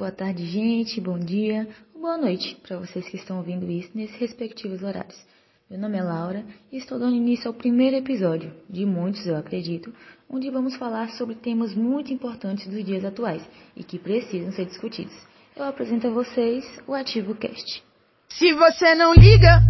boa 0.00 0.10
tarde, 0.10 0.46
gente, 0.46 0.98
bom 0.98 1.18
dia, 1.18 1.68
boa 1.92 2.16
noite 2.16 2.56
para 2.66 2.78
vocês 2.78 3.06
que 3.06 3.16
estão 3.16 3.36
ouvindo 3.36 3.70
isso 3.70 3.90
nesses 3.94 4.16
respectivos 4.16 4.82
horários. 4.82 5.26
Meu 5.68 5.78
nome 5.78 5.98
é 5.98 6.02
Laura 6.02 6.42
e 6.72 6.78
estou 6.78 6.98
dando 6.98 7.14
início 7.14 7.48
ao 7.48 7.52
primeiro 7.52 7.96
episódio, 7.96 8.50
de 8.66 8.86
muitos 8.86 9.26
eu 9.26 9.36
acredito, 9.36 9.92
onde 10.26 10.48
vamos 10.48 10.74
falar 10.76 11.10
sobre 11.10 11.34
temas 11.34 11.74
muito 11.74 12.14
importantes 12.14 12.66
dos 12.66 12.82
dias 12.82 13.04
atuais 13.04 13.46
e 13.76 13.84
que 13.84 13.98
precisam 13.98 14.50
ser 14.52 14.64
discutidos. 14.64 15.14
Eu 15.54 15.64
apresento 15.64 16.06
a 16.06 16.10
vocês 16.10 16.64
o 16.86 16.94
Ativo 16.94 17.34
Cast. 17.34 17.84
Se 18.30 18.54
você 18.54 18.94
não 18.94 19.12
liga, 19.12 19.60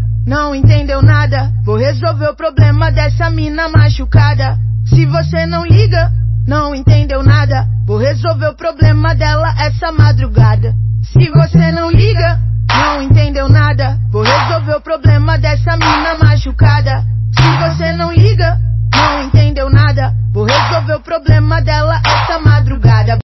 resolver 2.20 2.32
o 2.32 2.36
problema 2.36 2.92
dessa 2.92 3.30
mina 3.30 3.68
machucada. 3.70 4.58
Se 4.84 5.06
você 5.06 5.46
não 5.46 5.64
liga, 5.64 6.12
não 6.46 6.74
entendeu 6.74 7.22
nada, 7.22 7.66
vou 7.86 7.96
resolver 7.96 8.48
o 8.48 8.54
problema 8.54 9.14
dela 9.14 9.48
essa 9.58 9.90
madrugada. 9.90 10.74
Se 11.02 11.30
você 11.30 11.72
não 11.72 11.90
liga, 11.90 12.38
não 12.68 13.02
entendeu 13.02 13.48
nada, 13.48 13.98
vou 14.12 14.22
resolver 14.22 14.74
o 14.74 14.80
problema 14.82 15.38
dessa 15.38 15.76
mina 15.78 16.18
machucada. 16.18 17.04
Se 17.34 17.70
você 17.70 17.92
não 17.94 18.12
liga, 18.12 18.58
não 18.94 19.24
entendeu 19.24 19.70
nada, 19.70 20.14
vou 20.30 20.44
resolver 20.44 20.96
o 20.96 21.00
problema 21.00 21.62
dela 21.62 22.02
essa 22.04 22.38
madrugada. 22.38 23.18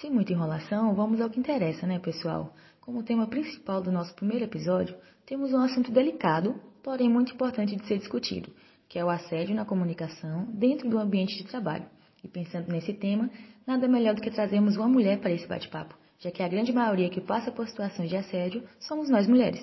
Sem 0.00 0.10
muita 0.10 0.32
enrolação, 0.32 0.94
vamos 0.94 1.20
ao 1.20 1.28
que 1.28 1.38
interessa, 1.38 1.86
né, 1.86 1.98
pessoal? 1.98 2.54
Como 2.80 3.02
tema 3.02 3.26
principal 3.26 3.82
do 3.82 3.92
nosso 3.92 4.14
primeiro 4.14 4.46
episódio, 4.46 4.94
temos 5.26 5.52
um 5.52 5.60
assunto 5.62 5.92
delicado, 5.92 6.54
porém 6.82 7.08
muito 7.08 7.32
importante 7.32 7.76
de 7.76 7.86
ser 7.86 7.98
discutido, 7.98 8.50
que 8.88 8.98
é 8.98 9.04
o 9.04 9.10
assédio 9.10 9.54
na 9.54 9.64
comunicação 9.64 10.46
dentro 10.52 10.88
do 10.88 10.98
ambiente 10.98 11.36
de 11.36 11.44
trabalho. 11.44 11.86
E 12.22 12.28
pensando 12.28 12.70
nesse 12.70 12.92
tema, 12.92 13.30
nada 13.66 13.88
melhor 13.88 14.14
do 14.14 14.20
que 14.20 14.30
trazermos 14.30 14.76
uma 14.76 14.88
mulher 14.88 15.20
para 15.20 15.30
esse 15.30 15.46
bate-papo, 15.46 15.94
já 16.18 16.30
que 16.30 16.42
a 16.42 16.48
grande 16.48 16.72
maioria 16.72 17.08
que 17.08 17.20
passa 17.20 17.50
por 17.50 17.66
situações 17.66 18.10
de 18.10 18.16
assédio 18.16 18.62
somos 18.78 19.08
nós 19.08 19.26
mulheres. 19.26 19.62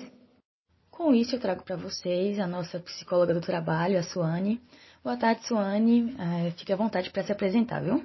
Com 0.90 1.14
isso, 1.14 1.36
eu 1.36 1.40
trago 1.40 1.62
para 1.62 1.76
vocês 1.76 2.40
a 2.40 2.46
nossa 2.46 2.80
psicóloga 2.80 3.32
do 3.32 3.40
trabalho, 3.40 3.98
a 3.98 4.02
Suane. 4.02 4.60
Boa 5.04 5.16
tarde, 5.16 5.46
Suane. 5.46 6.14
Uh, 6.14 6.50
fique 6.56 6.72
à 6.72 6.76
vontade 6.76 7.10
para 7.10 7.22
se 7.22 7.30
apresentar, 7.30 7.80
viu? 7.80 8.04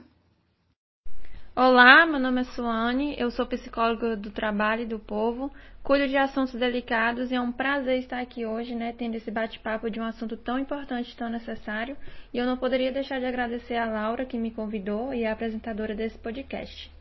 Olá, 1.56 2.04
meu 2.08 2.20
nome 2.20 2.42
é 2.42 2.46
Suane, 2.46 3.16
eu 3.16 3.30
sou 3.30 3.46
psicóloga 3.46 4.18
do 4.18 4.32
trabalho 4.32 4.82
e 4.82 4.88
do 4.88 4.98
povo, 4.98 5.52
cuido 5.84 6.08
de 6.08 6.18
assuntos 6.18 6.56
delicados 6.56 7.30
e 7.30 7.36
é 7.36 7.40
um 7.40 7.52
prazer 7.52 8.00
estar 8.00 8.20
aqui 8.20 8.44
hoje, 8.44 8.74
né, 8.74 8.92
tendo 8.92 9.14
esse 9.14 9.30
bate-papo 9.30 9.88
de 9.88 10.00
um 10.00 10.04
assunto 10.04 10.36
tão 10.36 10.58
importante 10.58 11.16
tão 11.16 11.30
necessário. 11.30 11.96
E 12.34 12.40
eu 12.40 12.48
não 12.48 12.58
poderia 12.58 12.92
deixar 12.92 13.20
de 13.20 13.28
agradecer 13.28 13.76
a 13.76 13.86
Laura 13.86 14.26
que 14.26 14.36
me 14.36 14.50
convidou 14.50 15.14
e 15.14 15.26
é 15.26 15.30
a 15.30 15.34
apresentadora 15.34 15.94
desse 15.94 16.18
podcast. 16.18 16.92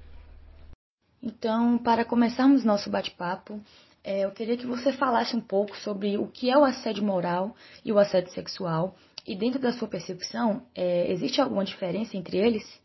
Então, 1.23 1.79
para 1.79 2.05
começarmos 2.05 2.63
nosso 2.63 2.91
bate-papo, 2.91 3.59
é, 4.05 4.27
eu 4.27 4.33
queria 4.33 4.59
que 4.59 4.67
você 4.67 4.93
falasse 4.93 5.35
um 5.35 5.41
pouco 5.41 5.75
sobre 5.79 6.19
o 6.19 6.27
que 6.27 6.51
é 6.51 6.59
o 6.59 6.65
assédio 6.65 7.03
moral 7.03 7.57
e 7.83 7.91
o 7.91 7.99
assédio 7.99 8.31
sexual. 8.33 8.97
E 9.27 9.35
dentro 9.35 9.59
da 9.59 9.73
sua 9.73 9.89
percepção, 9.89 10.67
é, 10.75 11.11
existe 11.11 11.41
alguma 11.41 11.65
diferença 11.65 12.19
entre 12.19 12.37
eles? 12.37 12.82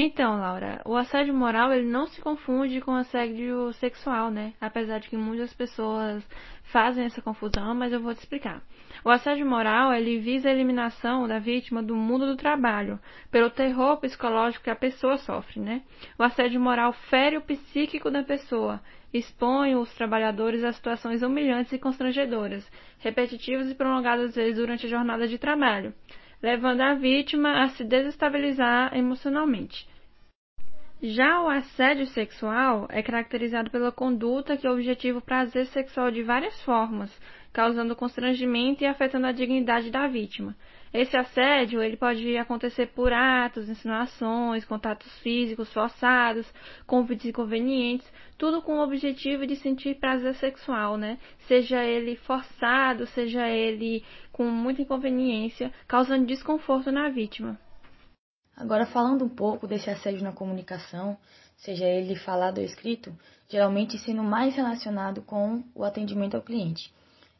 Então, 0.00 0.38
Laura, 0.38 0.80
o 0.84 0.94
assédio 0.94 1.34
moral 1.34 1.72
ele 1.72 1.88
não 1.88 2.06
se 2.06 2.20
confunde 2.20 2.80
com 2.80 2.94
assédio 2.94 3.72
sexual, 3.72 4.30
né? 4.30 4.52
Apesar 4.60 5.00
de 5.00 5.08
que 5.08 5.16
muitas 5.16 5.52
pessoas 5.52 6.24
fazem 6.62 7.06
essa 7.06 7.20
confusão, 7.20 7.74
mas 7.74 7.92
eu 7.92 8.00
vou 8.00 8.14
te 8.14 8.20
explicar. 8.20 8.62
O 9.04 9.10
assédio 9.10 9.44
moral 9.44 9.92
ele 9.92 10.20
visa 10.20 10.48
a 10.48 10.52
eliminação 10.52 11.26
da 11.26 11.40
vítima 11.40 11.82
do 11.82 11.96
mundo 11.96 12.26
do 12.26 12.36
trabalho, 12.36 13.00
pelo 13.28 13.50
terror 13.50 13.96
psicológico 13.96 14.62
que 14.62 14.70
a 14.70 14.76
pessoa 14.76 15.18
sofre, 15.18 15.58
né? 15.58 15.82
O 16.16 16.22
assédio 16.22 16.60
moral 16.60 16.92
fere 16.92 17.36
o 17.36 17.42
psíquico 17.42 18.08
da 18.08 18.22
pessoa, 18.22 18.80
expõe 19.12 19.74
os 19.74 19.92
trabalhadores 19.96 20.62
a 20.62 20.72
situações 20.72 21.24
humilhantes 21.24 21.72
e 21.72 21.78
constrangedoras, 21.78 22.70
repetitivas 23.00 23.68
e 23.68 23.74
prolongadas 23.74 24.36
vezes 24.36 24.54
durante 24.58 24.86
a 24.86 24.88
jornada 24.88 25.26
de 25.26 25.38
trabalho 25.38 25.92
levando 26.42 26.80
a 26.80 26.94
vítima 26.94 27.62
a 27.62 27.68
se 27.70 27.84
desestabilizar 27.84 28.96
emocionalmente. 28.96 29.87
Já 31.00 31.40
o 31.40 31.48
assédio 31.48 32.06
sexual 32.06 32.88
é 32.90 33.00
caracterizado 33.04 33.70
pela 33.70 33.92
conduta 33.92 34.56
que 34.56 34.66
objetiva 34.66 35.18
o 35.18 35.22
prazer 35.22 35.66
sexual 35.66 36.10
de 36.10 36.24
várias 36.24 36.60
formas, 36.62 37.16
causando 37.52 37.94
constrangimento 37.94 38.82
e 38.82 38.86
afetando 38.86 39.28
a 39.28 39.32
dignidade 39.32 39.92
da 39.92 40.08
vítima. 40.08 40.56
Esse 40.92 41.16
assédio 41.16 41.80
ele 41.80 41.96
pode 41.96 42.36
acontecer 42.36 42.88
por 42.88 43.12
atos, 43.12 43.68
insinuações, 43.68 44.64
contatos 44.64 45.16
físicos 45.20 45.72
forçados, 45.72 46.52
convites 46.84 47.26
inconvenientes, 47.26 48.12
tudo 48.36 48.60
com 48.60 48.78
o 48.78 48.82
objetivo 48.82 49.46
de 49.46 49.54
sentir 49.54 50.00
prazer 50.00 50.34
sexual, 50.34 50.96
né? 50.96 51.16
Seja 51.46 51.84
ele 51.84 52.16
forçado, 52.16 53.06
seja 53.06 53.48
ele 53.48 54.02
com 54.32 54.46
muita 54.46 54.82
inconveniência, 54.82 55.72
causando 55.86 56.26
desconforto 56.26 56.90
na 56.90 57.08
vítima. 57.08 57.56
Agora, 58.58 58.86
falando 58.86 59.24
um 59.24 59.28
pouco 59.28 59.68
desse 59.68 59.88
assédio 59.88 60.20
na 60.24 60.32
comunicação, 60.32 61.16
seja 61.58 61.84
ele 61.84 62.16
falado 62.16 62.58
ou 62.58 62.64
escrito, 62.64 63.16
geralmente 63.48 63.96
sendo 63.98 64.24
mais 64.24 64.56
relacionado 64.56 65.22
com 65.22 65.62
o 65.76 65.84
atendimento 65.84 66.36
ao 66.36 66.42
cliente. 66.42 66.92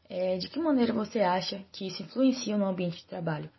É, 0.09 0.37
de 0.37 0.47
que 0.47 0.57
maneira 0.57 0.93
você 0.93 1.19
acha 1.19 1.61
que 1.73 1.85
isso 1.85 2.01
influencia 2.03 2.57
no 2.57 2.65
ambiente 2.65 2.99
de 2.99 3.05
trabalho? 3.05 3.49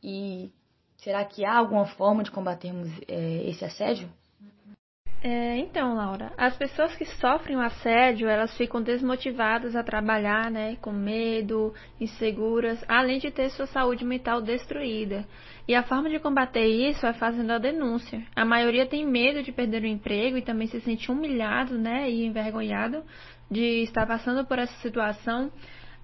E 0.00 0.52
será 0.98 1.24
que 1.24 1.44
há 1.44 1.56
alguma 1.56 1.86
forma 1.86 2.22
de 2.22 2.30
combatermos 2.30 2.88
é, 3.08 3.50
esse 3.50 3.64
assédio? 3.64 4.08
É, 5.20 5.56
então, 5.56 5.94
Laura, 5.96 6.32
as 6.36 6.56
pessoas 6.56 6.94
que 6.94 7.04
sofrem 7.04 7.56
o 7.56 7.60
assédio, 7.60 8.28
elas 8.28 8.56
ficam 8.56 8.80
desmotivadas 8.80 9.74
a 9.74 9.82
trabalhar, 9.82 10.48
né, 10.48 10.76
com 10.80 10.92
medo, 10.92 11.74
inseguras, 12.00 12.84
além 12.86 13.18
de 13.18 13.28
ter 13.30 13.50
sua 13.50 13.66
saúde 13.66 14.04
mental 14.04 14.40
destruída. 14.40 15.26
E 15.66 15.74
a 15.74 15.82
forma 15.82 16.08
de 16.08 16.20
combater 16.20 16.66
isso 16.66 17.04
é 17.04 17.12
fazendo 17.12 17.50
a 17.50 17.58
denúncia. 17.58 18.22
A 18.34 18.44
maioria 18.44 18.86
tem 18.86 19.04
medo 19.04 19.42
de 19.42 19.50
perder 19.50 19.82
o 19.82 19.86
emprego 19.86 20.36
e 20.36 20.42
também 20.42 20.68
se 20.68 20.80
sente 20.80 21.10
humilhado, 21.10 21.76
né, 21.76 22.08
e 22.08 22.24
envergonhado 22.24 23.02
de 23.50 23.82
estar 23.82 24.06
passando 24.06 24.46
por 24.46 24.58
essa 24.58 24.74
situação 24.80 25.50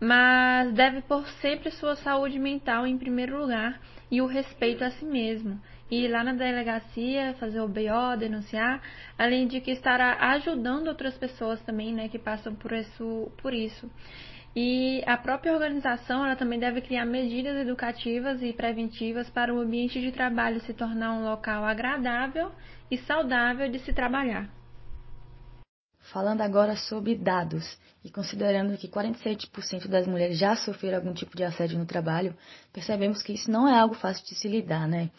mas 0.01 0.73
deve 0.75 1.03
pôr 1.03 1.27
sempre 1.41 1.71
sua 1.71 1.97
saúde 1.97 2.39
mental 2.39 2.87
em 2.87 2.99
primeiro 2.99 3.39
lugar 3.39 3.81
e 4.11 4.21
o 4.21 4.27
respeito 4.27 4.85
a 4.85 4.91
si 4.91 5.05
mesmo. 5.05 5.61
Ir 5.97 6.09
lá 6.09 6.25
na 6.25 6.33
delegacia, 6.33 7.35
fazer 7.39 7.61
o 7.61 7.69
BO, 7.69 8.17
denunciar, 8.19 8.81
além 9.19 9.47
de 9.47 9.61
que 9.61 9.71
estará 9.71 10.17
ajudando 10.33 10.89
outras 10.89 11.17
pessoas 11.17 11.61
também, 11.63 11.93
né, 11.93 12.09
que 12.09 12.19
passam 12.19 12.55
por 12.55 12.73
isso, 12.73 13.31
por 13.43 13.53
isso. 13.53 13.91
E 14.57 15.03
a 15.05 15.17
própria 15.17 15.53
organização 15.53 16.25
ela 16.25 16.37
também 16.37 16.61
deve 16.61 16.81
criar 16.81 17.05
medidas 17.05 17.57
educativas 17.57 18.41
e 18.41 18.53
preventivas 18.53 19.29
para 19.29 19.53
o 19.53 19.61
ambiente 19.61 20.01
de 20.01 20.13
trabalho 20.13 20.61
se 20.61 20.73
tornar 20.73 21.13
um 21.13 21.25
local 21.25 21.65
agradável 21.65 22.53
e 22.91 22.97
saudável 22.99 23.69
de 23.69 23.81
se 23.81 23.93
trabalhar. 23.93 24.49
Falando 26.13 26.43
agora 26.43 26.77
sobre 26.77 27.17
dados 27.17 27.79
e 28.05 28.11
considerando 28.11 28.77
que 28.77 28.87
47% 28.87 29.89
das 29.89 30.07
mulheres 30.07 30.39
já 30.39 30.55
sofreram 30.55 30.99
algum 30.99 31.15
tipo 31.15 31.35
de 31.35 31.43
assédio 31.43 31.79
no 31.79 31.87
trabalho, 31.87 32.37
percebemos 32.73 33.23
que 33.23 33.33
isso 33.33 33.51
não 33.51 33.67
é 33.67 33.77
algo 33.77 33.95
fácil 33.95 34.25
de 34.27 34.35
se 34.35 34.47
lidar, 34.47 34.87
né? 34.87 35.11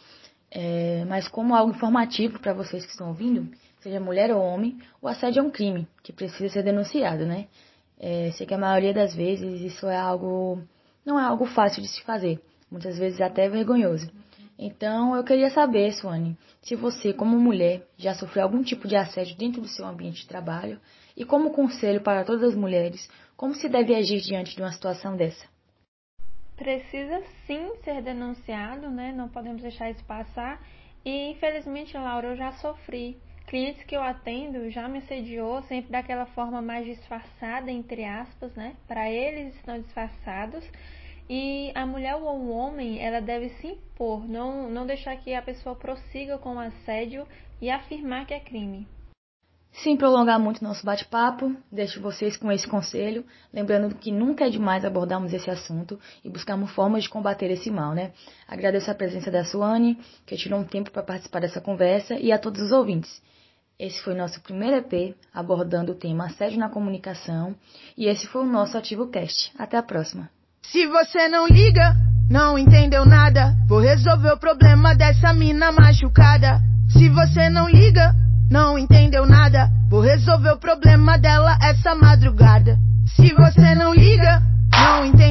É, 0.57 1.03
mas 1.05 1.27
como 1.27 1.53
algo 1.53 1.73
informativo 1.73 2.39
para 2.39 2.53
vocês 2.53 2.85
que 2.85 2.91
estão 2.91 3.09
ouvindo, 3.09 3.51
seja 3.81 3.99
mulher 3.99 4.33
ou 4.33 4.41
homem, 4.41 4.79
o 5.01 5.07
assédio 5.09 5.41
é 5.41 5.43
um 5.43 5.51
crime 5.51 5.85
que 6.01 6.13
precisa 6.13 6.47
ser 6.47 6.63
denunciado, 6.63 7.25
né? 7.25 7.47
É, 7.99 8.31
sei 8.31 8.47
que 8.47 8.53
a 8.53 8.57
maioria 8.57 8.93
das 8.93 9.13
vezes 9.13 9.59
isso 9.59 9.85
é 9.87 9.97
algo 9.97 10.63
não 11.05 11.19
é 11.19 11.23
algo 11.23 11.45
fácil 11.45 11.81
de 11.81 11.89
se 11.89 12.01
fazer, 12.03 12.39
muitas 12.71 12.97
vezes 12.97 13.19
até 13.19 13.49
vergonhoso. 13.49 14.09
Então, 14.57 15.13
eu 15.13 15.25
queria 15.25 15.49
saber, 15.49 15.91
Suane, 15.91 16.37
se 16.61 16.73
você, 16.73 17.11
como 17.11 17.37
mulher, 17.37 17.85
já 17.97 18.15
sofreu 18.15 18.43
algum 18.43 18.63
tipo 18.63 18.87
de 18.87 18.95
assédio 18.95 19.35
dentro 19.35 19.61
do 19.61 19.67
seu 19.67 19.85
ambiente 19.85 20.21
de 20.21 20.27
trabalho 20.27 20.79
e, 21.17 21.25
como 21.25 21.51
conselho 21.51 21.99
para 21.99 22.23
todas 22.23 22.43
as 22.43 22.55
mulheres, 22.55 23.09
como 23.35 23.53
se 23.53 23.67
deve 23.67 23.93
agir 23.93 24.21
diante 24.21 24.55
de 24.55 24.61
uma 24.61 24.71
situação 24.71 25.17
dessa? 25.17 25.45
Precisa 26.55 27.21
sim 27.45 27.75
ser 27.83 28.01
denunciado, 28.01 28.89
né? 28.89 29.11
Não 29.11 29.29
podemos 29.29 29.61
deixar 29.61 29.89
isso 29.91 30.03
passar. 30.05 30.61
E, 31.03 31.31
infelizmente, 31.31 31.97
Laura, 31.97 32.29
eu 32.29 32.35
já 32.35 32.51
sofri. 32.53 33.17
Clientes 33.47 33.83
que 33.83 33.95
eu 33.95 34.01
atendo 34.01 34.69
já 34.71 34.87
me 34.87 34.99
assediou 34.99 35.61
sempre 35.63 35.91
daquela 35.91 36.25
forma 36.25 36.61
mais 36.61 36.85
disfarçada, 36.85 37.69
entre 37.69 38.03
aspas, 38.03 38.55
né? 38.55 38.75
Para 38.87 39.09
eles 39.11 39.55
estão 39.55 39.79
disfarçados 39.79 40.67
e 41.27 41.71
a 41.73 41.87
mulher 41.87 42.15
ou 42.15 42.37
o 42.37 42.49
homem, 42.51 42.99
ela 43.03 43.19
deve 43.19 43.49
se 43.49 43.67
impor, 43.67 44.27
não, 44.27 44.69
não 44.69 44.85
deixar 44.85 45.15
que 45.17 45.33
a 45.33 45.41
pessoa 45.41 45.75
prossiga 45.75 46.37
com 46.37 46.55
o 46.55 46.59
assédio 46.59 47.27
e 47.59 47.69
afirmar 47.69 48.27
que 48.27 48.33
é 48.33 48.39
crime. 48.39 48.87
Sem 49.83 49.97
prolongar 49.97 50.39
muito 50.39 50.63
nosso 50.63 50.85
bate-papo, 50.85 51.53
deixo 51.69 51.99
vocês 51.99 52.37
com 52.37 52.49
esse 52.49 52.65
conselho, 52.65 53.25
lembrando 53.53 53.93
que 53.93 54.09
nunca 54.09 54.45
é 54.45 54.49
demais 54.49 54.85
abordarmos 54.85 55.33
esse 55.33 55.49
assunto 55.49 55.99
e 56.23 56.29
buscarmos 56.29 56.71
formas 56.71 57.03
de 57.03 57.09
combater 57.09 57.51
esse 57.51 57.69
mal, 57.69 57.93
né? 57.93 58.11
Agradeço 58.47 58.89
a 58.89 58.95
presença 58.95 59.29
da 59.29 59.43
Suane, 59.43 59.99
que 60.25 60.37
tirou 60.37 60.61
um 60.61 60.63
tempo 60.63 60.91
para 60.91 61.03
participar 61.03 61.41
dessa 61.41 61.59
conversa, 61.59 62.15
e 62.15 62.31
a 62.31 62.39
todos 62.39 62.61
os 62.61 62.71
ouvintes. 62.71 63.21
Esse 63.77 64.01
foi 64.01 64.15
nosso 64.15 64.39
primeiro 64.41 64.77
EP 64.77 65.13
abordando 65.33 65.91
o 65.91 65.95
tema 65.95 66.27
assédio 66.27 66.57
na 66.57 66.69
comunicação 66.69 67.53
e 67.97 68.05
esse 68.05 68.25
foi 68.27 68.43
o 68.43 68.49
nosso 68.49 68.77
Ativo 68.77 69.09
Cast. 69.09 69.51
Até 69.59 69.75
a 69.75 69.83
próxima. 69.83 70.29
Se 70.61 70.87
você 70.87 71.27
não 71.27 71.45
liga, 71.45 71.93
não 72.29 72.57
entendeu 72.57 73.05
nada, 73.05 73.53
vou 73.67 73.81
resolver 73.81 74.31
o 74.31 74.39
problema 74.39 74.95
dessa 74.95 75.33
mina 75.33 75.73
machucada. 75.73 76.61
Se 76.87 77.09
você 77.09 77.49
não 77.49 77.67
liga, 77.67 78.15
não 78.49 78.77
entendeu 78.77 79.25
nada, 79.25 79.69
vou 79.89 80.01
resolver 80.01 80.51
o 80.51 80.59
problema 80.59 81.17
dela 81.17 81.57
essa 81.61 81.95
madrugada. 81.95 82.77
Se 83.15 83.33
você 83.33 83.75
não 83.75 83.93
liga, 83.93 84.41
não 84.71 85.05
entendeu 85.05 85.24